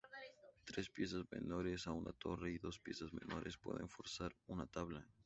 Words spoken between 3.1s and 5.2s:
menores pueden forzar una tabla.